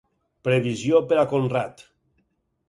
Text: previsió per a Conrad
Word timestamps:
previsió 0.47 1.01
per 1.11 1.19
a 1.25 1.27
Conrad 1.35 1.85